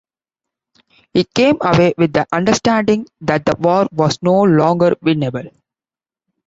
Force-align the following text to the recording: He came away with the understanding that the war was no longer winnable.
He 1.13 1.25
came 1.25 1.57
away 1.61 1.93
with 1.95 2.13
the 2.13 2.25
understanding 2.31 3.05
that 3.19 3.45
the 3.45 3.55
war 3.59 3.87
was 3.91 4.17
no 4.23 4.41
longer 4.41 4.95
winnable. 4.95 5.53